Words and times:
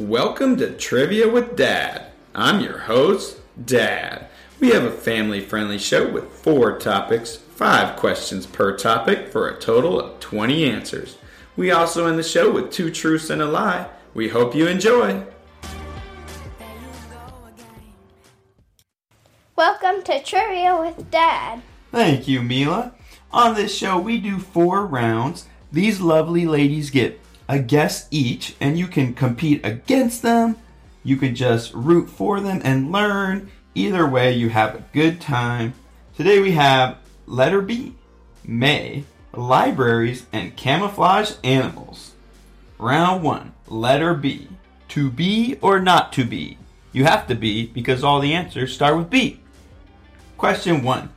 Welcome 0.00 0.56
to 0.56 0.74
Trivia 0.78 1.28
with 1.28 1.56
Dad. 1.56 2.06
I'm 2.34 2.60
your 2.62 2.78
host, 2.78 3.38
Dad. 3.66 4.28
We 4.58 4.70
have 4.70 4.84
a 4.84 4.90
family 4.90 5.42
friendly 5.42 5.76
show 5.76 6.10
with 6.10 6.32
four 6.32 6.78
topics, 6.78 7.36
five 7.36 7.96
questions 7.96 8.46
per 8.46 8.78
topic, 8.78 9.28
for 9.28 9.46
a 9.46 9.60
total 9.60 10.00
of 10.00 10.18
20 10.18 10.64
answers. 10.70 11.18
We 11.54 11.70
also 11.70 12.06
end 12.06 12.18
the 12.18 12.22
show 12.22 12.50
with 12.50 12.70
two 12.70 12.90
truths 12.90 13.28
and 13.28 13.42
a 13.42 13.46
lie. 13.46 13.90
We 14.14 14.30
hope 14.30 14.54
you 14.54 14.66
enjoy. 14.68 15.22
Welcome 19.54 20.02
to 20.04 20.22
Trivia 20.22 20.80
with 20.80 21.10
Dad. 21.10 21.60
Thank 21.90 22.26
you, 22.26 22.40
Mila. 22.40 22.94
On 23.32 23.54
this 23.54 23.76
show, 23.76 23.98
we 23.98 24.16
do 24.16 24.38
four 24.38 24.86
rounds. 24.86 25.46
These 25.72 26.00
lovely 26.00 26.46
ladies 26.46 26.90
get 26.90 27.20
a 27.48 27.60
guess 27.60 28.08
each, 28.10 28.56
and 28.60 28.76
you 28.76 28.88
can 28.88 29.14
compete 29.14 29.64
against 29.64 30.22
them. 30.22 30.56
You 31.04 31.16
can 31.16 31.34
just 31.34 31.72
root 31.74 32.10
for 32.10 32.40
them 32.40 32.60
and 32.64 32.90
learn. 32.90 33.50
Either 33.74 34.06
way, 34.06 34.32
you 34.32 34.48
have 34.48 34.74
a 34.74 34.84
good 34.92 35.20
time. 35.20 35.74
Today 36.16 36.40
we 36.40 36.52
have 36.52 36.98
letter 37.26 37.60
B, 37.60 37.94
May, 38.44 39.04
libraries, 39.32 40.26
and 40.32 40.56
camouflage 40.56 41.32
animals. 41.44 42.12
Round 42.78 43.22
one, 43.22 43.52
letter 43.68 44.14
B. 44.14 44.48
To 44.88 45.08
be 45.08 45.56
or 45.60 45.78
not 45.78 46.12
to 46.14 46.24
be? 46.24 46.58
You 46.92 47.04
have 47.04 47.28
to 47.28 47.36
be 47.36 47.66
because 47.66 48.02
all 48.02 48.18
the 48.18 48.34
answers 48.34 48.74
start 48.74 48.96
with 48.96 49.08
B. 49.08 49.38
Question 50.36 50.82
one 50.82 51.10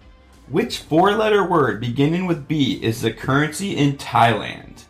Which 0.49 0.79
four 0.79 1.13
letter 1.13 1.47
word 1.47 1.79
beginning 1.79 2.25
with 2.25 2.47
B 2.47 2.79
is 2.83 3.01
the 3.01 3.13
currency 3.13 3.75
in 3.75 3.97
Thailand? 3.97 4.83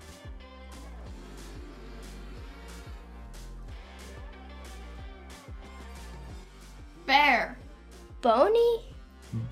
Bear. 7.06 7.58
Bony? 8.22 8.82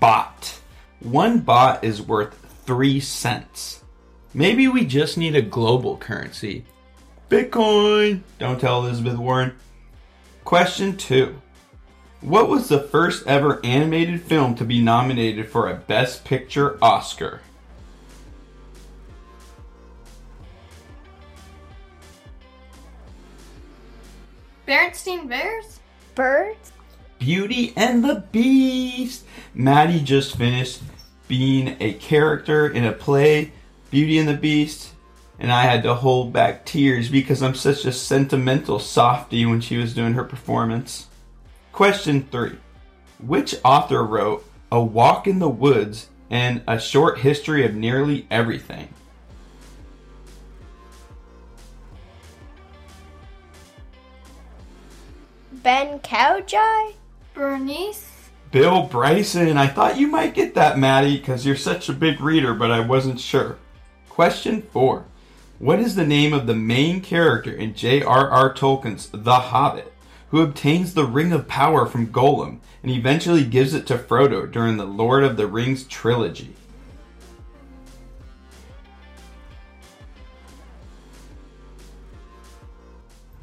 Baht. 0.00 0.58
One 1.00 1.42
baht 1.42 1.84
is 1.84 2.02
worth 2.02 2.34
three 2.64 3.00
cents. 3.00 3.82
Maybe 4.34 4.68
we 4.68 4.84
just 4.84 5.18
need 5.18 5.36
a 5.36 5.42
global 5.42 5.96
currency. 5.96 6.64
Bitcoin! 7.28 8.22
Don't 8.38 8.60
tell 8.60 8.84
Elizabeth 8.84 9.16
Warren. 9.16 9.54
Question 10.44 10.96
two. 10.96 11.40
What 12.22 12.48
was 12.48 12.68
the 12.68 12.78
first 12.78 13.26
ever 13.26 13.60
animated 13.64 14.22
film 14.22 14.54
to 14.54 14.64
be 14.64 14.80
nominated 14.80 15.48
for 15.48 15.68
a 15.68 15.74
Best 15.74 16.24
Picture 16.24 16.78
Oscar? 16.80 17.40
Berenstein 24.68 25.28
Bears? 25.28 25.80
Birds? 26.14 26.70
Beauty 27.18 27.72
and 27.74 28.04
the 28.04 28.22
Beast. 28.30 29.24
Maddie 29.52 30.00
just 30.00 30.36
finished 30.36 30.80
being 31.26 31.76
a 31.80 31.94
character 31.94 32.68
in 32.68 32.84
a 32.84 32.92
play, 32.92 33.50
Beauty 33.90 34.18
and 34.18 34.28
the 34.28 34.36
Beast, 34.36 34.92
and 35.40 35.50
I 35.50 35.62
had 35.62 35.82
to 35.82 35.94
hold 35.94 36.32
back 36.32 36.64
tears 36.64 37.08
because 37.08 37.42
I'm 37.42 37.56
such 37.56 37.84
a 37.84 37.90
sentimental 37.90 38.78
softy 38.78 39.44
when 39.44 39.60
she 39.60 39.76
was 39.76 39.92
doing 39.92 40.12
her 40.12 40.22
performance. 40.22 41.08
Question 41.72 42.28
3. 42.30 42.58
Which 43.18 43.54
author 43.64 44.04
wrote 44.04 44.44
A 44.70 44.82
Walk 44.82 45.26
in 45.26 45.38
the 45.38 45.48
Woods 45.48 46.10
and 46.28 46.62
A 46.68 46.78
Short 46.78 47.20
History 47.20 47.64
of 47.64 47.74
Nearly 47.74 48.26
Everything? 48.30 48.88
Ben 55.50 55.98
Cowjoy? 56.00 56.94
Bernice? 57.32 58.10
Bill 58.50 58.82
Bryson. 58.82 59.56
I 59.56 59.66
thought 59.66 59.98
you 59.98 60.08
might 60.08 60.34
get 60.34 60.54
that, 60.54 60.78
Maddie, 60.78 61.16
because 61.16 61.46
you're 61.46 61.56
such 61.56 61.88
a 61.88 61.94
big 61.94 62.20
reader, 62.20 62.52
but 62.52 62.70
I 62.70 62.80
wasn't 62.80 63.18
sure. 63.18 63.56
Question 64.10 64.60
4. 64.60 65.04
What 65.58 65.78
is 65.78 65.94
the 65.94 66.06
name 66.06 66.34
of 66.34 66.46
the 66.46 66.54
main 66.54 67.00
character 67.00 67.52
in 67.52 67.74
J.R.R. 67.74 68.52
Tolkien's 68.52 69.08
The 69.12 69.34
Hobbit, 69.34 69.91
who 70.32 70.40
obtains 70.40 70.94
the 70.94 71.04
Ring 71.04 71.30
of 71.30 71.46
Power 71.46 71.84
from 71.84 72.06
Gollum 72.06 72.58
and 72.82 72.90
eventually 72.90 73.44
gives 73.44 73.74
it 73.74 73.86
to 73.86 73.98
Frodo 73.98 74.50
during 74.50 74.78
the 74.78 74.86
Lord 74.86 75.24
of 75.24 75.36
the 75.36 75.46
Rings 75.46 75.84
trilogy? 75.84 76.54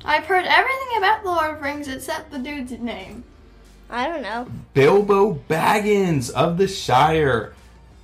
I've 0.03 0.25
heard 0.25 0.45
everything 0.45 0.97
about 0.97 1.22
the 1.22 1.29
Lord 1.29 1.51
of 1.51 1.57
the 1.57 1.63
Rings 1.63 1.88
except 1.88 2.31
the 2.31 2.39
dude's 2.39 2.72
name. 2.72 3.23
I 3.91 4.07
don't 4.07 4.23
know. 4.23 4.47
Bilbo 4.73 5.35
Baggins 5.47 6.31
of 6.31 6.57
the 6.57 6.67
Shire. 6.67 7.53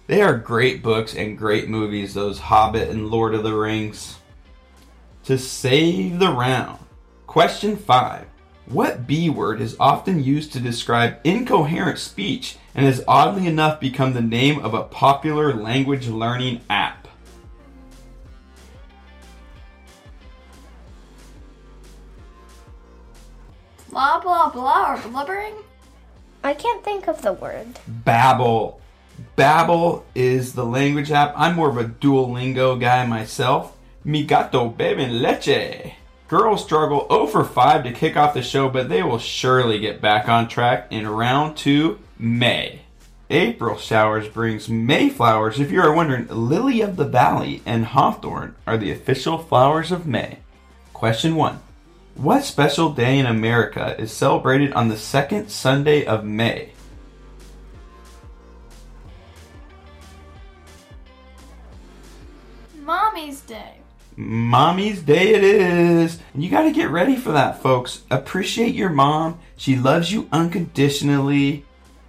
They 0.05 0.21
are 0.21 0.37
great 0.37 0.83
books 0.83 1.15
and 1.15 1.35
great 1.35 1.67
movies, 1.67 2.13
those 2.13 2.37
Hobbit 2.37 2.89
and 2.89 3.09
Lord 3.09 3.33
of 3.33 3.41
the 3.41 3.55
Rings. 3.55 4.19
To 5.23 5.39
save 5.39 6.19
the 6.19 6.29
round, 6.29 6.77
question 7.25 7.77
5. 7.77 8.27
What 8.67 9.05
B 9.05 9.29
word 9.29 9.61
is 9.61 9.77
often 9.79 10.23
used 10.23 10.51
to 10.53 10.59
describe 10.59 11.19
incoherent 11.23 11.99
speech 11.99 12.57
and 12.73 12.87
has 12.87 13.03
oddly 13.07 13.45
enough 13.45 13.79
become 13.79 14.13
the 14.13 14.21
name 14.21 14.59
of 14.65 14.73
a 14.73 14.81
popular 14.81 15.53
language 15.53 16.07
learning 16.07 16.61
app? 16.67 17.07
Blah 23.91 24.19
blah 24.19 24.49
blah 24.49 24.95
or 24.95 24.97
blubbering? 25.09 25.53
I 26.43 26.55
can't 26.55 26.83
think 26.83 27.07
of 27.07 27.21
the 27.21 27.33
word. 27.33 27.67
Babble. 27.87 28.81
Babbel 29.37 30.03
is 30.15 30.53
the 30.53 30.65
language 30.65 31.11
app. 31.11 31.33
I'm 31.37 31.55
more 31.55 31.69
of 31.69 31.77
a 31.77 31.85
Duolingo 31.85 32.79
guy 32.79 33.05
myself. 33.05 33.77
Mi 34.03 34.23
gato 34.23 34.69
beben 34.69 35.21
leche. 35.21 35.93
Girls 36.27 36.63
struggle 36.63 37.05
0 37.07 37.27
for 37.27 37.43
5 37.43 37.83
to 37.83 37.91
kick 37.91 38.17
off 38.17 38.33
the 38.33 38.41
show, 38.41 38.67
but 38.67 38.89
they 38.89 39.03
will 39.03 39.19
surely 39.19 39.77
get 39.77 40.01
back 40.01 40.27
on 40.27 40.47
track 40.47 40.87
in 40.89 41.07
round 41.07 41.55
2, 41.55 41.99
May. 42.17 42.81
April 43.29 43.77
showers 43.77 44.27
brings 44.27 44.67
May 44.67 45.09
flowers. 45.09 45.59
If 45.59 45.71
you 45.71 45.81
are 45.81 45.93
wondering, 45.93 46.27
Lily 46.27 46.81
of 46.81 46.95
the 46.95 47.05
Valley 47.05 47.61
and 47.63 47.85
Hawthorn 47.85 48.55
are 48.65 48.77
the 48.77 48.91
official 48.91 49.37
flowers 49.37 49.91
of 49.91 50.07
May. 50.07 50.39
Question 50.93 51.35
1. 51.35 51.59
What 52.15 52.43
special 52.43 52.91
day 52.91 53.19
in 53.19 53.27
America 53.27 53.95
is 53.99 54.11
celebrated 54.11 54.73
on 54.73 54.89
the 54.89 54.97
second 54.97 55.49
Sunday 55.49 56.05
of 56.05 56.23
May? 56.23 56.71
Mommy's 62.83 63.41
Day. 63.41 63.84
Mommy's 64.15 65.01
Day 65.01 65.33
it 65.33 65.43
is. 65.43 66.19
And 66.33 66.43
you 66.43 66.49
got 66.49 66.63
to 66.63 66.71
get 66.71 66.89
ready 66.89 67.15
for 67.15 67.31
that, 67.31 67.61
folks. 67.61 68.03
Appreciate 68.09 68.75
your 68.75 68.89
mom. 68.89 69.39
She 69.57 69.75
loves 69.75 70.11
you 70.11 70.29
unconditionally. 70.31 71.65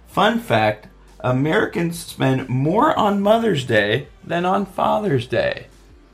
Fun 0.07 0.39
fact 0.39 0.87
Americans 1.19 1.99
spend 1.99 2.47
more 2.47 2.97
on 2.97 3.21
Mother's 3.21 3.65
Day 3.65 4.07
than 4.23 4.45
on 4.45 4.65
Father's 4.65 5.27
Day. 5.27 5.67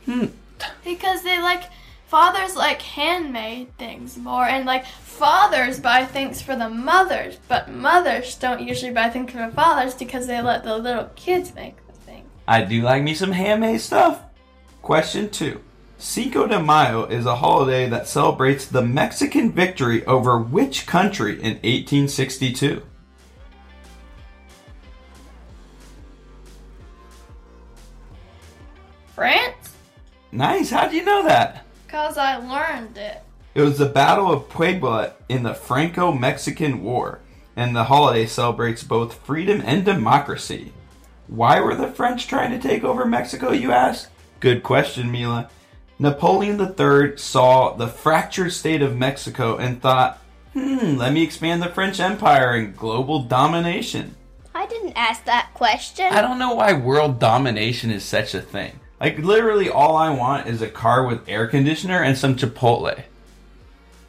Hmm. 0.05 0.27
Because 0.83 1.23
they 1.23 1.41
like 1.41 1.63
fathers 2.07 2.55
like 2.55 2.81
handmade 2.81 3.75
things 3.77 4.17
more 4.17 4.45
and 4.45 4.65
like 4.65 4.85
fathers 4.85 5.79
buy 5.79 6.05
things 6.05 6.41
for 6.41 6.55
the 6.55 6.69
mothers, 6.69 7.37
but 7.47 7.69
mothers 7.69 8.35
don't 8.35 8.61
usually 8.61 8.91
buy 8.91 9.09
things 9.09 9.31
for 9.31 9.39
the 9.39 9.51
fathers 9.51 9.93
because 9.93 10.27
they 10.27 10.41
let 10.41 10.63
the 10.63 10.77
little 10.77 11.09
kids 11.15 11.53
make 11.55 11.75
the 11.87 11.93
thing. 11.93 12.23
I 12.47 12.63
do 12.63 12.81
like 12.81 13.03
me 13.03 13.13
some 13.13 13.31
handmade 13.31 13.81
stuff. 13.81 14.21
Question 14.81 15.29
two. 15.29 15.61
Cinco 16.03 16.45
de 16.45 16.59
Mayo 16.59 17.05
is 17.05 17.25
a 17.25 17.37
holiday 17.37 17.87
that 17.87 18.09
celebrates 18.09 18.65
the 18.65 18.81
Mexican 18.81 19.53
victory 19.53 20.05
over 20.05 20.37
which 20.37 20.85
country 20.85 21.35
in 21.35 21.53
1862? 21.63 22.83
France? 29.15 29.73
Nice, 30.33 30.71
how 30.71 30.89
do 30.89 30.97
you 30.97 31.05
know 31.05 31.23
that? 31.23 31.65
Cause 31.87 32.17
I 32.17 32.35
learned 32.35 32.97
it. 32.97 33.23
It 33.55 33.61
was 33.61 33.77
the 33.77 33.85
Battle 33.85 34.29
of 34.29 34.49
Puebla 34.49 35.13
in 35.29 35.43
the 35.43 35.55
Franco 35.55 36.11
Mexican 36.11 36.83
War, 36.83 37.21
and 37.55 37.73
the 37.73 37.85
holiday 37.85 38.25
celebrates 38.25 38.83
both 38.83 39.25
freedom 39.25 39.63
and 39.65 39.85
democracy. 39.85 40.73
Why 41.27 41.61
were 41.61 41.75
the 41.75 41.87
French 41.87 42.27
trying 42.27 42.51
to 42.51 42.59
take 42.59 42.83
over 42.83 43.05
Mexico, 43.05 43.53
you 43.53 43.71
ask? 43.71 44.09
Good 44.41 44.63
question, 44.63 45.09
Mila. 45.09 45.49
Napoleon 45.99 46.59
III 46.59 47.17
saw 47.17 47.73
the 47.73 47.87
fractured 47.87 48.51
state 48.51 48.81
of 48.81 48.97
Mexico 48.97 49.57
and 49.57 49.81
thought, 49.81 50.19
hmm, 50.53 50.95
let 50.97 51.13
me 51.13 51.23
expand 51.23 51.61
the 51.61 51.69
French 51.69 51.99
Empire 51.99 52.51
and 52.51 52.75
global 52.75 53.23
domination. 53.23 54.15
I 54.55 54.65
didn't 54.67 54.93
ask 54.93 55.25
that 55.25 55.51
question. 55.53 56.05
I 56.05 56.21
don't 56.21 56.39
know 56.39 56.55
why 56.55 56.73
world 56.73 57.19
domination 57.19 57.91
is 57.91 58.03
such 58.03 58.33
a 58.33 58.41
thing. 58.41 58.79
Like 58.99 59.17
literally 59.17 59.69
all 59.69 59.95
I 59.95 60.09
want 60.11 60.47
is 60.47 60.61
a 60.61 60.69
car 60.69 61.05
with 61.05 61.27
air 61.27 61.47
conditioner 61.47 62.01
and 62.01 62.17
some 62.17 62.35
Chipotle. 62.35 63.03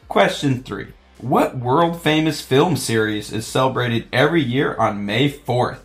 Question 0.07 0.63
3. 0.63 0.87
What 1.17 1.57
world 1.57 2.01
famous 2.01 2.41
film 2.41 2.77
series 2.77 3.31
is 3.33 3.47
celebrated 3.47 4.07
every 4.13 4.43
year 4.43 4.75
on 4.75 5.05
May 5.05 5.31
4th? 5.31 5.79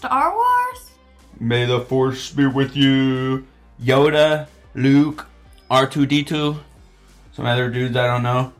Star 0.00 0.34
Wars? 0.34 0.92
May 1.38 1.66
the 1.66 1.78
force 1.78 2.32
be 2.32 2.46
with 2.46 2.74
you. 2.74 3.46
Yoda, 3.78 4.48
Luke, 4.74 5.26
R2D2, 5.70 6.58
some 7.34 7.44
other 7.44 7.68
dudes 7.68 7.94
I 7.98 8.06
don't 8.06 8.22
know. 8.22 8.54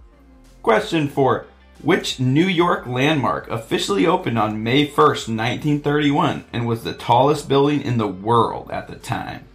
Question 0.62 1.08
4. 1.08 1.46
Which 1.82 2.20
New 2.20 2.44
York 2.44 2.86
landmark 2.86 3.48
officially 3.48 4.06
opened 4.06 4.38
on 4.38 4.62
May 4.62 4.86
1st, 4.86 5.34
1931 5.34 6.44
and 6.52 6.68
was 6.68 6.84
the 6.84 6.92
tallest 6.92 7.48
building 7.48 7.80
in 7.80 7.96
the 7.96 8.06
world 8.06 8.70
at 8.70 8.86
the 8.86 8.96
time? 8.96 9.46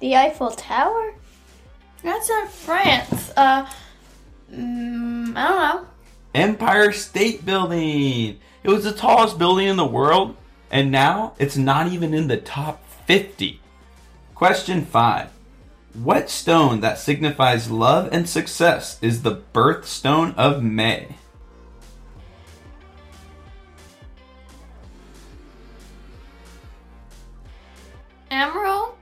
The 0.00 0.16
Eiffel 0.16 0.50
Tower? 0.50 1.14
That's 2.02 2.28
in 2.28 2.48
France. 2.48 3.30
Uh, 3.36 3.70
mm, 4.52 5.36
I 5.36 5.48
don't 5.48 5.58
know. 5.58 5.86
Empire 6.34 6.92
State 6.92 7.44
Building. 7.44 8.38
It 8.62 8.68
was 8.68 8.84
the 8.84 8.92
tallest 8.92 9.38
building 9.38 9.68
in 9.68 9.76
the 9.76 9.84
world, 9.84 10.34
and 10.70 10.90
now 10.90 11.34
it's 11.38 11.58
not 11.58 11.92
even 11.92 12.14
in 12.14 12.28
the 12.28 12.38
top 12.38 12.82
50. 13.06 13.60
Question 14.34 14.86
5. 14.86 15.28
What 15.92 16.30
stone 16.30 16.80
that 16.80 16.98
signifies 16.98 17.70
love 17.70 18.08
and 18.12 18.26
success 18.26 18.98
is 19.02 19.22
the 19.22 19.42
birthstone 19.52 20.34
of 20.36 20.62
May? 20.62 21.16
Emerald? 28.30 28.94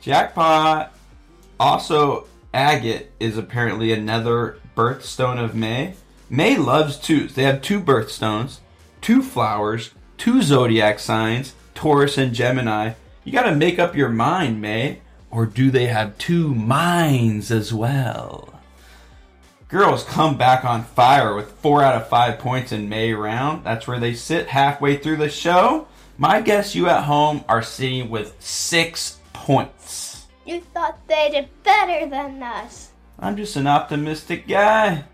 Jackpot! 0.00 0.94
Also, 1.60 2.26
agate 2.54 3.10
is 3.20 3.36
apparently 3.36 3.92
another 3.92 4.58
birthstone 4.74 5.42
of 5.42 5.54
May. 5.54 5.94
May 6.30 6.56
loves 6.56 6.98
twos. 6.98 7.34
They 7.34 7.44
have 7.44 7.62
two 7.62 7.80
birthstones, 7.80 8.58
two 9.00 9.22
flowers, 9.22 9.92
two 10.18 10.42
zodiac 10.42 10.98
signs, 10.98 11.54
Taurus 11.74 12.18
and 12.18 12.34
Gemini. 12.34 12.92
You 13.24 13.32
gotta 13.32 13.54
make 13.54 13.78
up 13.78 13.96
your 13.96 14.10
mind, 14.10 14.60
May. 14.60 15.00
Or 15.30 15.46
do 15.46 15.70
they 15.70 15.86
have 15.86 16.18
two 16.18 16.54
minds 16.54 17.50
as 17.50 17.72
well? 17.72 18.54
Girls 19.68 20.02
come 20.04 20.38
back 20.38 20.64
on 20.64 20.84
fire 20.84 21.34
with 21.34 21.52
four 21.52 21.82
out 21.82 21.94
of 21.94 22.08
five 22.08 22.38
points 22.38 22.72
in 22.72 22.88
May 22.88 23.12
round. 23.12 23.64
That's 23.64 23.86
where 23.86 24.00
they 24.00 24.14
sit 24.14 24.48
halfway 24.48 24.96
through 24.96 25.16
the 25.16 25.28
show. 25.28 25.86
My 26.16 26.40
guess 26.40 26.74
you 26.74 26.88
at 26.88 27.04
home 27.04 27.44
are 27.48 27.62
sitting 27.62 28.08
with 28.08 28.34
six 28.38 29.20
points. 29.34 30.26
You 30.46 30.62
thought 30.72 30.98
they 31.06 31.28
did 31.30 31.48
better 31.62 32.08
than 32.08 32.42
us. 32.42 32.90
I'm 33.18 33.36
just 33.36 33.56
an 33.56 33.66
optimistic 33.66 34.48
guy. 34.48 35.04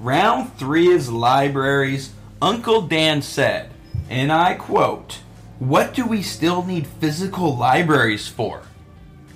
Round 0.00 0.50
three 0.56 0.88
is 0.88 1.12
libraries. 1.12 2.14
Uncle 2.40 2.80
Dan 2.80 3.20
said, 3.20 3.70
and 4.08 4.32
I 4.32 4.54
quote, 4.54 5.18
What 5.58 5.92
do 5.92 6.06
we 6.06 6.22
still 6.22 6.64
need 6.64 6.86
physical 6.86 7.54
libraries 7.54 8.26
for? 8.26 8.62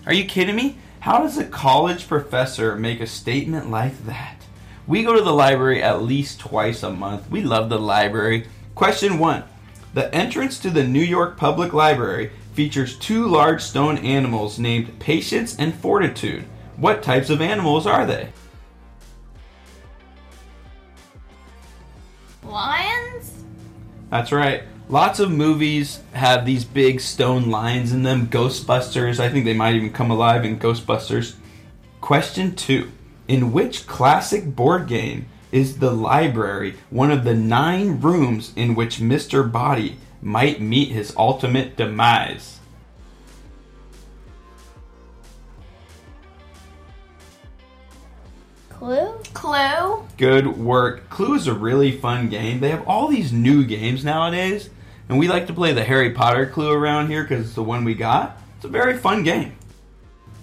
Are 0.07 0.15
you 0.15 0.25
kidding 0.25 0.57
me? 0.57 0.79
How 1.01 1.19
does 1.19 1.37
a 1.37 1.45
college 1.45 2.09
professor 2.09 2.77
make 2.77 3.01
a 3.01 3.07
statement 3.07 3.71
like 3.71 4.07
that? 4.07 4.37
We 4.87 5.03
go 5.03 5.15
to 5.15 5.23
the 5.23 5.35
library 5.35 5.83
at 5.83 6.03
least 6.03 6.41
twice 6.41 6.83
a 6.83 6.91
month. 6.91 7.31
We 7.31 7.43
love 7.43 7.69
the 7.69 7.79
library. 7.79 8.47
Question 8.75 9.19
one 9.19 9.45
The 9.93 10.13
entrance 10.15 10.59
to 10.61 10.71
the 10.71 10.85
New 10.85 11.03
York 11.03 11.37
Public 11.37 11.75
Library 11.75 12.31
features 12.55 12.97
two 12.97 13.27
large 13.27 13.61
stone 13.61 13.99
animals 13.99 14.59
named 14.59 14.99
Patience 14.99 15.55
and 15.59 15.75
Fortitude. 15.75 16.45
What 16.79 17.03
types 17.03 17.29
of 17.29 17.43
animals 17.43 17.87
are 17.87 18.07
they? 18.07 18.31
Lions? 22.47 23.45
That's 24.11 24.33
right. 24.33 24.63
Lots 24.89 25.19
of 25.19 25.31
movies 25.31 26.01
have 26.13 26.45
these 26.45 26.65
big 26.65 27.01
stone 27.01 27.51
lions 27.51 27.93
in 27.93 28.03
them. 28.03 28.27
Ghostbusters, 28.27 29.19
I 29.19 29.31
think 29.31 29.45
they 29.45 29.55
might 29.55 29.75
even 29.75 29.93
come 29.93 30.11
alive 30.11 30.45
in 30.45 30.59
Ghostbusters. 30.59 31.37
Question 32.01 32.55
two 32.55 32.93
In 33.27 33.53
which 33.53 33.87
classic 33.87 34.55
board 34.55 34.87
game 34.87 35.27
is 35.53 35.79
the 35.79 35.93
library 35.93 36.75
one 36.91 37.11
of 37.11 37.25
the 37.25 37.35
nine 37.35 38.01
rooms 38.01 38.53
in 38.57 38.75
which 38.75 38.99
Mr. 38.99 39.51
Boddy 39.51 39.97
might 40.21 40.61
meet 40.61 40.91
his 40.91 41.15
ultimate 41.17 41.77
demise? 41.77 42.61
Clue? 48.85 49.15
Clue? 49.33 50.05
Good 50.19 50.59
work. 50.59 51.09
Clue 51.09 51.37
is 51.37 51.47
a 51.47 51.55
really 51.55 51.91
fun 51.91 52.29
game. 52.29 52.61
They 52.61 52.69
have 52.69 52.87
all 52.87 53.09
these 53.09 53.33
new 53.33 53.65
games 53.65 54.05
nowadays, 54.05 54.69
and 55.09 55.19
we 55.19 55.27
like 55.27 55.47
to 55.47 55.55
play 55.55 55.73
the 55.73 55.85
Harry 55.85 56.11
Potter 56.11 56.45
Clue 56.45 56.71
around 56.71 57.09
here 57.09 57.23
because 57.23 57.47
it's 57.47 57.55
the 57.55 57.63
one 57.63 57.85
we 57.85 57.95
got. 57.95 58.37
It's 58.57 58.67
a 58.67 58.69
very 58.69 58.99
fun 58.99 59.23
game. 59.23 59.57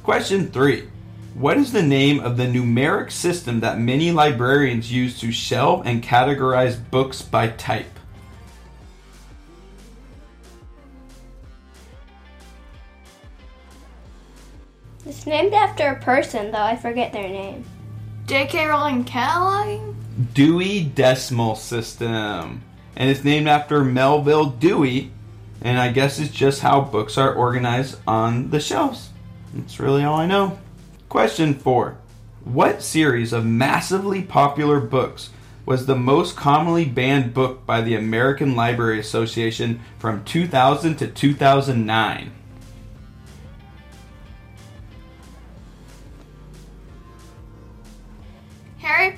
Question 0.01 0.49
three 0.49 0.89
What 1.35 1.57
is 1.57 1.71
the 1.71 1.83
name 1.83 2.19
of 2.19 2.37
the 2.37 2.45
numeric 2.45 3.11
system 3.11 3.59
that 3.59 3.77
many 3.77 4.11
librarians 4.11 4.91
use 4.91 5.19
to 5.19 5.31
shelve 5.31 5.85
and 5.85 6.01
categorize 6.01 6.79
books 6.89 7.21
by 7.21 7.49
type? 7.49 7.85
It's 15.05 15.27
named 15.27 15.53
after 15.53 15.89
a 15.89 15.99
person, 15.99 16.49
though 16.51 16.57
I 16.57 16.75
forget 16.75 17.13
their 17.13 17.29
name. 17.29 17.63
J.K. 18.25 18.67
Rowling 18.67 19.03
cataloging? 19.03 19.95
Dewey 20.33 20.83
Decimal 20.83 21.55
System. 21.55 22.63
And 22.95 23.09
it's 23.09 23.23
named 23.23 23.47
after 23.47 23.83
Melvil 23.83 24.45
Dewey. 24.45 25.11
And 25.61 25.79
I 25.79 25.91
guess 25.91 26.19
it's 26.19 26.31
just 26.31 26.61
how 26.61 26.81
books 26.81 27.17
are 27.17 27.33
organized 27.33 27.97
on 28.07 28.49
the 28.49 28.59
shelves. 28.59 29.09
That's 29.53 29.79
really 29.79 30.03
all 30.03 30.17
I 30.17 30.25
know. 30.25 30.59
Question 31.09 31.53
four 31.53 31.97
What 32.43 32.81
series 32.81 33.33
of 33.33 33.45
massively 33.45 34.21
popular 34.21 34.79
books 34.79 35.29
was 35.65 35.85
the 35.85 35.95
most 35.95 36.35
commonly 36.35 36.85
banned 36.85 37.33
book 37.33 37.65
by 37.65 37.81
the 37.81 37.95
American 37.95 38.55
Library 38.55 38.99
Association 38.99 39.81
from 39.99 40.23
2000 40.23 40.95
to 40.97 41.07
2009? 41.07 42.31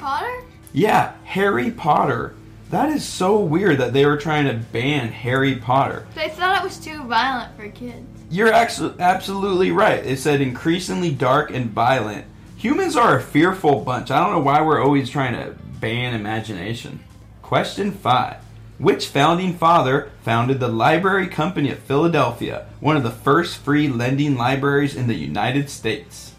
Potter? 0.03 0.43
Yeah, 0.73 1.13
Harry 1.23 1.71
Potter. 1.71 2.35
That 2.71 2.89
is 2.89 3.05
so 3.05 3.39
weird 3.39 3.77
that 3.77 3.93
they 3.93 4.05
were 4.05 4.17
trying 4.17 4.47
to 4.47 4.65
ban 4.73 5.07
Harry 5.07 5.55
Potter. 5.55 6.05
They 6.13 6.27
thought 6.27 6.57
it 6.57 6.63
was 6.63 6.77
too 6.77 7.05
violent 7.05 7.55
for 7.55 7.69
kids. 7.69 8.05
You're 8.29 8.51
absolutely 8.51 9.71
right. 9.71 10.05
It 10.05 10.19
said 10.19 10.41
increasingly 10.41 11.11
dark 11.11 11.51
and 11.51 11.69
violent. 11.69 12.25
Humans 12.57 12.97
are 12.97 13.17
a 13.17 13.21
fearful 13.21 13.79
bunch. 13.79 14.11
I 14.11 14.19
don't 14.19 14.33
know 14.33 14.41
why 14.41 14.61
we're 14.61 14.83
always 14.83 15.09
trying 15.09 15.35
to 15.35 15.55
ban 15.79 16.13
imagination. 16.13 17.01
Question 17.41 17.93
5. 17.93 18.35
Which 18.79 19.07
founding 19.07 19.53
father 19.53 20.11
founded 20.23 20.59
the 20.59 20.67
Library 20.67 21.27
Company 21.27 21.71
of 21.71 21.79
Philadelphia, 21.79 22.65
one 22.81 22.97
of 22.97 23.03
the 23.03 23.11
first 23.11 23.55
free 23.55 23.87
lending 23.87 24.35
libraries 24.35 24.97
in 24.97 25.07
the 25.07 25.13
United 25.13 25.69
States? 25.69 26.32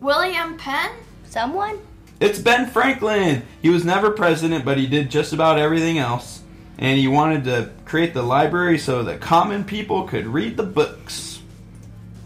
William 0.00 0.56
Penn? 0.56 0.90
Someone? 1.28 1.78
It's 2.20 2.38
Ben 2.38 2.68
Franklin. 2.68 3.42
He 3.60 3.68
was 3.68 3.84
never 3.84 4.10
president, 4.10 4.64
but 4.64 4.78
he 4.78 4.86
did 4.86 5.10
just 5.10 5.32
about 5.32 5.58
everything 5.58 5.98
else. 5.98 6.42
And 6.78 6.98
he 6.98 7.08
wanted 7.08 7.44
to 7.44 7.70
create 7.84 8.14
the 8.14 8.22
library 8.22 8.78
so 8.78 9.02
that 9.02 9.20
common 9.20 9.64
people 9.64 10.04
could 10.04 10.26
read 10.26 10.56
the 10.56 10.62
books. 10.62 11.40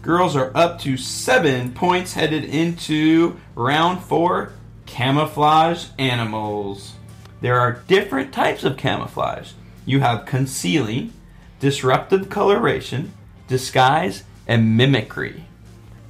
Girls 0.03 0.35
are 0.35 0.51
up 0.53 0.79
to 0.81 0.97
seven 0.97 1.73
points 1.73 2.13
headed 2.13 2.43
into 2.43 3.37
round 3.55 4.03
four 4.03 4.53
camouflage 4.85 5.87
animals. 5.97 6.93
There 7.41 7.59
are 7.59 7.83
different 7.87 8.33
types 8.33 8.63
of 8.63 8.77
camouflage. 8.77 9.53
You 9.85 10.01
have 10.01 10.25
concealing, 10.25 11.13
disruptive 11.59 12.29
coloration, 12.29 13.13
disguise, 13.47 14.23
and 14.47 14.77
mimicry. 14.77 15.45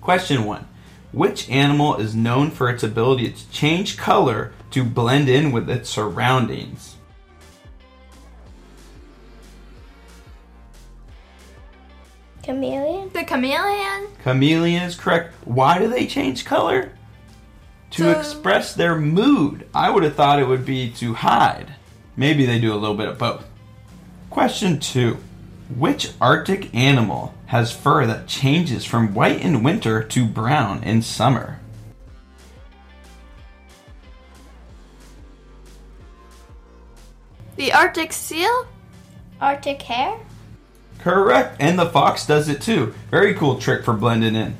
Question 0.01 0.43
one 0.43 0.67
which 1.13 1.50
animal 1.50 1.96
is 1.96 2.13
known 2.15 2.51
for 2.51 2.70
its 2.70 2.84
ability 2.84 3.32
to 3.32 3.50
change 3.51 3.96
color 3.98 4.51
to 4.72 4.84
blend 4.84 5.29
in 5.29 5.51
with 5.51 5.70
its 5.70 5.89
surroundings? 5.89 6.98
Chameleon? 12.41 13.10
The 13.13 13.24
chameleon. 13.24 14.08
Chameleon 14.24 14.84
is 14.84 14.96
correct. 14.96 15.34
Why 15.46 15.79
do 15.79 15.88
they 15.88 16.05
change 16.08 16.43
color? 16.43 16.91
To 17.91 18.03
To- 18.03 18.20
express 18.20 18.74
their 18.74 18.98
mood. 18.98 19.67
I 19.74 19.89
would 19.89 20.03
have 20.03 20.15
thought 20.15 20.39
it 20.39 20.48
would 20.48 20.65
be 20.65 20.89
to 20.93 21.13
hide. 21.13 21.75
Maybe 22.17 22.46
they 22.46 22.60
do 22.60 22.74
a 22.74 22.75
little 22.75 22.98
bit 22.98 23.08
of 23.08 23.17
both. 23.17 23.46
Question 24.29 24.79
two 24.79 25.17
Which 25.70 26.12
Arctic 26.20 26.74
animal 26.75 27.34
has 27.48 27.72
fur 27.72 28.05
that 28.05 28.27
changes 28.27 28.86
from 28.86 29.13
white 29.13 29.41
in 29.41 29.63
winter 29.63 30.03
to 30.03 30.25
brown 30.25 30.84
in 30.84 31.01
summer? 31.01 31.60
The 37.55 37.72
Arctic 37.72 38.12
seal. 38.12 38.67
Arctic 39.39 39.82
hare? 39.84 40.20
Correct, 41.00 41.58
and 41.60 41.77
the 41.77 41.89
fox 41.89 42.25
does 42.25 42.50
it 42.50 42.62
too. 42.62 42.93
Very 43.10 43.34
cool 43.34 43.58
trick 43.58 43.84
for 43.84 43.93
blending 43.93 44.36
in. 44.36 44.55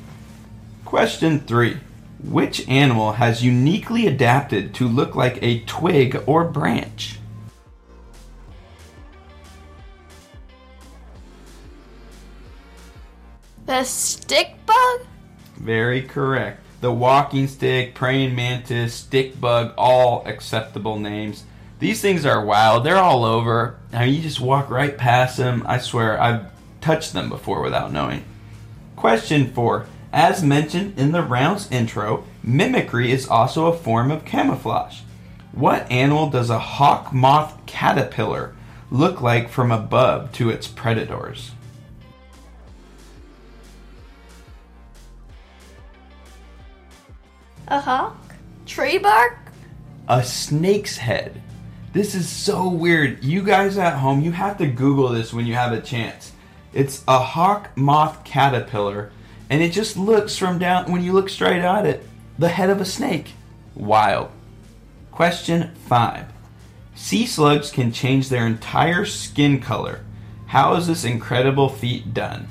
Question 0.84 1.40
3. 1.40 1.78
Which 2.22 2.68
animal 2.68 3.12
has 3.12 3.44
uniquely 3.44 4.06
adapted 4.06 4.74
to 4.74 4.88
look 4.88 5.14
like 5.14 5.38
a 5.42 5.60
twig 5.60 6.22
or 6.26 6.44
branch? 6.44 7.18
The 13.74 13.82
stick 13.82 14.54
bug. 14.66 15.00
Very 15.56 16.00
correct. 16.00 16.60
The 16.80 16.92
walking 16.92 17.48
stick, 17.48 17.92
praying 17.96 18.36
mantis, 18.36 18.94
stick 18.94 19.40
bug, 19.40 19.74
all 19.76 20.24
acceptable 20.26 21.00
names. 21.00 21.42
These 21.80 22.00
things 22.00 22.24
are 22.24 22.44
wild. 22.44 22.84
They're 22.84 22.96
all 22.96 23.24
over. 23.24 23.80
I 23.92 24.06
mean, 24.06 24.14
you 24.14 24.22
just 24.22 24.38
walk 24.38 24.70
right 24.70 24.96
past 24.96 25.38
them. 25.38 25.64
I 25.66 25.78
swear, 25.78 26.20
I've 26.22 26.52
touched 26.80 27.14
them 27.14 27.28
before 27.28 27.62
without 27.62 27.90
knowing. 27.90 28.24
Question 28.94 29.52
4. 29.52 29.86
As 30.12 30.40
mentioned 30.44 30.96
in 30.96 31.10
the 31.10 31.22
round's 31.24 31.68
intro, 31.72 32.22
mimicry 32.44 33.10
is 33.10 33.26
also 33.26 33.66
a 33.66 33.76
form 33.76 34.12
of 34.12 34.24
camouflage. 34.24 35.00
What 35.50 35.90
animal 35.90 36.30
does 36.30 36.48
a 36.48 36.60
hawk 36.60 37.12
moth 37.12 37.66
caterpillar 37.66 38.54
look 38.92 39.20
like 39.20 39.48
from 39.48 39.72
above 39.72 40.30
to 40.34 40.48
its 40.48 40.68
predators? 40.68 41.50
A 47.68 47.80
hawk? 47.80 48.34
Tree 48.66 48.98
bark. 48.98 49.38
a 50.08 50.22
snake's 50.22 50.98
head. 50.98 51.40
This 51.94 52.14
is 52.14 52.28
so 52.28 52.68
weird. 52.68 53.24
You 53.24 53.42
guys 53.42 53.78
at 53.78 53.98
home, 53.98 54.20
you 54.20 54.32
have 54.32 54.58
to 54.58 54.66
Google 54.66 55.08
this 55.08 55.32
when 55.32 55.46
you 55.46 55.54
have 55.54 55.72
a 55.72 55.80
chance. 55.80 56.32
It's 56.72 57.02
a 57.08 57.18
hawk 57.20 57.70
moth 57.76 58.24
caterpillar, 58.24 59.12
and 59.48 59.62
it 59.62 59.70
just 59.72 59.96
looks 59.96 60.36
from 60.36 60.58
down, 60.58 60.90
when 60.92 61.02
you 61.02 61.12
look 61.12 61.28
straight 61.30 61.62
at 61.62 61.86
it, 61.86 62.06
the 62.38 62.48
head 62.48 62.68
of 62.68 62.80
a 62.80 62.84
snake. 62.84 63.32
Wild. 63.74 64.30
Question 65.12 65.70
5. 65.86 66.26
Sea 66.96 67.26
slugs 67.26 67.70
can 67.70 67.92
change 67.92 68.28
their 68.28 68.46
entire 68.46 69.04
skin 69.04 69.60
color. 69.60 70.00
How 70.46 70.74
is 70.74 70.86
this 70.86 71.04
incredible 71.04 71.68
feat 71.68 72.12
done? 72.12 72.48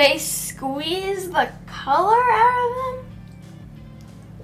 They 0.00 0.16
squeeze 0.16 1.28
the 1.28 1.50
color 1.66 2.16
out 2.16 2.70
of 2.70 2.76
them. 2.96 3.04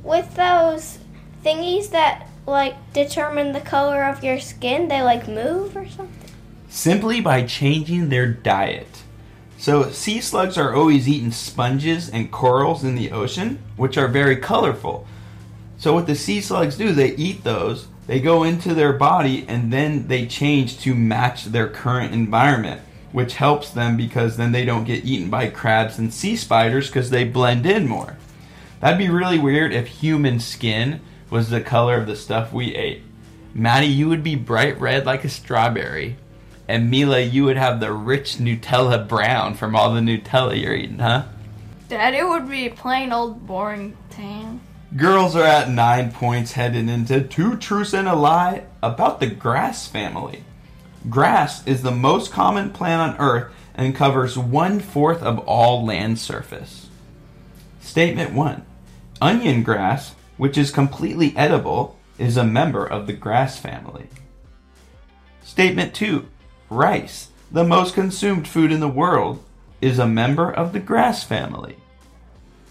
With 0.03 0.35
those 0.35 0.99
thingies 1.43 1.89
that 1.91 2.29
like 2.47 2.75
determine 2.93 3.53
the 3.53 3.63
color 3.63 4.05
of 4.05 4.23
your 4.23 4.39
skin, 4.39 4.89
they 4.89 5.01
like 5.01 5.27
move 5.27 5.75
or 5.75 5.89
something? 5.89 6.27
simply 6.69 7.23
by 7.23 7.43
changing 7.43 8.11
their 8.11 8.27
diet. 8.27 9.03
So, 9.57 9.91
sea 9.91 10.21
slugs 10.21 10.59
are 10.59 10.75
always 10.75 11.09
eating 11.09 11.33
sponges 11.33 12.11
and 12.11 12.31
corals 12.31 12.85
in 12.85 12.95
the 12.95 13.11
ocean, 13.11 13.59
which 13.77 13.97
are 13.97 14.09
very 14.09 14.37
colorful. 14.37 15.07
So, 15.79 15.95
what 15.95 16.07
the 16.07 16.15
sea 16.15 16.43
slugs 16.43 16.77
do, 16.77 16.93
they 16.93 17.15
eat 17.15 17.45
those, 17.45 17.89
they 18.07 18.21
go 18.21 18.45
into 18.45 18.75
their 18.75 18.93
body, 18.93 19.47
and 19.49 19.73
then 19.73 20.09
they 20.09 20.27
change 20.27 20.79
to 20.81 20.95
match 20.95 21.47
their 21.47 21.69
current 21.69 22.13
environment, 22.13 22.83
which 23.17 23.37
helps 23.37 23.71
them 23.71 23.97
because 23.97 24.37
then 24.37 24.53
they 24.53 24.63
don't 24.63 24.85
get 24.85 25.03
eaten 25.03 25.31
by 25.31 25.49
crabs 25.49 25.99
and 25.99 26.13
sea 26.13 26.37
spiders 26.37 26.89
because 26.89 27.09
they 27.09 27.25
blend 27.25 27.65
in 27.65 27.89
more. 27.89 28.15
That'd 28.81 28.99
be 28.99 29.09
really 29.09 29.39
weird 29.39 29.73
if 29.73 29.87
human 29.87 30.39
skin 30.39 31.01
was 31.31 31.49
the 31.49 31.63
color 31.63 31.99
of 31.99 32.07
the 32.07 32.15
stuff 32.15 32.53
we 32.53 32.75
ate. 32.75 33.03
Maddie, 33.55 33.87
you 33.87 34.11
would 34.11 34.23
be 34.23 34.35
bright 34.35 34.79
red 34.79 35.07
like 35.07 35.25
a 35.25 35.31
strawberry. 35.31 36.19
And 36.69 36.91
Mila, 36.91 37.21
you 37.21 37.45
would 37.45 37.57
have 37.57 37.81
the 37.81 37.91
rich 37.91 38.37
Nutella 38.37 39.09
brown 39.09 39.55
from 39.55 39.75
all 39.75 39.95
the 39.95 40.01
Nutella 40.01 40.61
you're 40.61 40.75
eating, 40.75 40.99
huh? 40.99 41.25
Daddy 41.89 42.23
would 42.23 42.51
be 42.51 42.69
plain 42.69 43.13
old 43.13 43.47
boring 43.47 43.97
tan. 44.11 44.61
Girls 44.95 45.35
are 45.35 45.43
at 45.43 45.71
nine 45.71 46.13
points 46.13 46.53
headed 46.53 46.91
into 46.91 47.23
two 47.23 47.57
truths 47.57 47.95
and 47.95 48.09
a 48.09 48.15
lie 48.15 48.65
about 48.83 49.21
the 49.21 49.27
grass 49.27 49.87
family. 49.87 50.45
Grass 51.09 51.67
is 51.67 51.83
the 51.83 51.91
most 51.91 52.33
common 52.33 52.71
plant 52.71 53.15
on 53.15 53.21
earth 53.21 53.53
and 53.75 53.95
covers 53.95 54.37
one 54.37 54.81
fourth 54.81 55.23
of 55.23 55.39
all 55.41 55.85
land 55.85 56.19
surface. 56.19 56.89
Statement 57.81 58.33
one 58.33 58.65
Onion 59.21 59.63
grass, 59.63 60.15
which 60.37 60.59
is 60.59 60.71
completely 60.71 61.35
edible, 61.37 61.99
is 62.19 62.37
a 62.37 62.45
member 62.45 62.85
of 62.85 63.07
the 63.07 63.13
grass 63.13 63.59
family. 63.59 64.09
Statement 65.43 65.95
two 65.95 66.27
Rice, 66.69 67.29
the 67.53 67.65
most 67.65 67.95
consumed 67.95 68.49
food 68.49 68.73
in 68.73 68.81
the 68.81 68.89
world, 68.89 69.43
is 69.81 69.99
a 69.99 70.07
member 70.07 70.51
of 70.51 70.73
the 70.73 70.81
grass 70.81 71.23
family. 71.23 71.77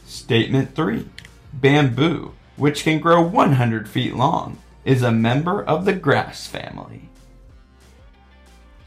Statement 0.06 0.75
3. 0.75 1.08
Bamboo, 1.54 2.34
which 2.58 2.84
can 2.84 3.00
grow 3.00 3.22
100 3.22 3.88
feet 3.88 4.15
long, 4.15 4.58
is 4.84 5.01
a 5.01 5.12
member 5.12 5.63
of 5.63 5.86
the 5.86 5.94
grass 5.94 6.46
family. 6.48 7.10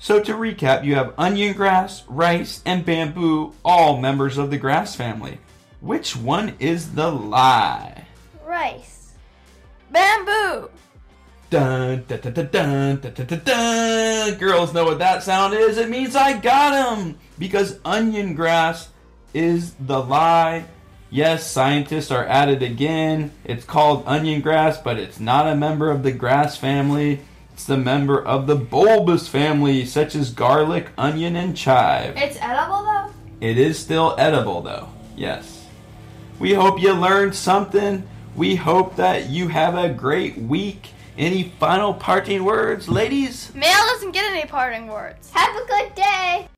So 0.00 0.20
to 0.22 0.32
recap, 0.34 0.84
you 0.84 0.94
have 0.94 1.14
onion 1.18 1.54
grass, 1.54 2.04
rice, 2.06 2.62
and 2.64 2.84
bamboo, 2.84 3.54
all 3.64 4.00
members 4.00 4.38
of 4.38 4.50
the 4.50 4.56
grass 4.56 4.94
family. 4.94 5.38
Which 5.80 6.16
one 6.16 6.54
is 6.58 6.92
the 6.92 7.10
lie? 7.10 8.06
Rice. 8.44 9.12
Bamboo. 9.90 10.70
Dun, 11.50 12.04
dun, 12.06 12.20
dun, 12.20 12.32
dun, 12.32 12.48
dun, 12.50 13.00
dun, 13.00 13.26
dun, 13.26 13.42
dun, 13.44 14.34
Girls 14.38 14.74
know 14.74 14.84
what 14.84 14.98
that 14.98 15.22
sound 15.22 15.54
is. 15.54 15.78
It 15.78 15.88
means 15.88 16.14
I 16.14 16.38
got 16.38 16.98
him! 16.98 17.18
Because 17.38 17.78
onion 17.84 18.34
grass 18.34 18.90
is 19.32 19.72
the 19.80 19.98
lie. 19.98 20.66
Yes, 21.10 21.50
scientists 21.50 22.10
are 22.10 22.24
at 22.24 22.50
it 22.50 22.62
again. 22.62 23.32
It's 23.44 23.64
called 23.64 24.04
onion 24.06 24.42
grass, 24.42 24.78
but 24.78 24.98
it's 24.98 25.18
not 25.18 25.48
a 25.48 25.56
member 25.56 25.90
of 25.90 26.02
the 26.02 26.12
grass 26.12 26.56
family. 26.58 27.20
It's 27.58 27.66
the 27.66 27.76
member 27.76 28.24
of 28.24 28.46
the 28.46 28.54
bulbous 28.54 29.26
family, 29.26 29.84
such 29.84 30.14
as 30.14 30.30
garlic, 30.30 30.90
onion, 30.96 31.34
and 31.34 31.56
chive. 31.56 32.16
It's 32.16 32.38
edible 32.40 32.84
though. 32.84 33.10
It 33.40 33.58
is 33.58 33.76
still 33.76 34.14
edible, 34.16 34.62
though. 34.62 34.88
Yes. 35.16 35.66
We 36.38 36.54
hope 36.54 36.80
you 36.80 36.92
learned 36.92 37.34
something. 37.34 38.06
We 38.36 38.54
hope 38.54 38.94
that 38.94 39.28
you 39.30 39.48
have 39.48 39.74
a 39.74 39.88
great 39.88 40.38
week. 40.38 40.90
Any 41.18 41.52
final 41.58 41.92
parting 41.92 42.44
words, 42.44 42.88
ladies? 42.88 43.52
Male 43.56 43.86
doesn't 43.88 44.12
get 44.12 44.24
any 44.30 44.46
parting 44.48 44.86
words. 44.86 45.32
Have 45.32 45.56
a 45.56 45.66
good 45.66 45.96
day. 45.96 46.48